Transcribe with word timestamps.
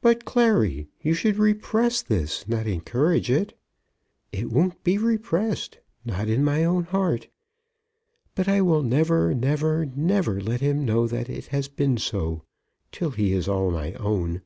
"But, 0.00 0.24
Clary, 0.24 0.88
you 1.00 1.14
should 1.14 1.36
repress 1.36 2.02
this, 2.02 2.48
not 2.48 2.66
encourage 2.66 3.30
it." 3.30 3.56
"It 4.32 4.50
won't 4.50 4.82
be 4.82 4.98
repressed, 4.98 5.78
not 6.04 6.26
in 6.28 6.42
my 6.42 6.64
own 6.64 6.82
heart. 6.86 7.28
But 8.34 8.48
I 8.48 8.60
will 8.62 8.82
never, 8.82 9.32
never, 9.32 9.86
never 9.86 10.40
let 10.40 10.60
him 10.60 10.84
know 10.84 11.06
that 11.06 11.28
it 11.30 11.46
has 11.54 11.68
been 11.68 11.98
so, 11.98 12.42
till 12.90 13.10
he 13.12 13.32
is 13.32 13.46
all 13.46 13.70
my 13.70 13.92
own. 13.92 14.42